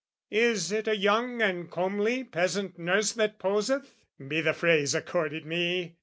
[0.31, 3.93] Is it a young and comely peasant nurse That poseth?
[4.27, 5.93] (be the phrase accorded me!)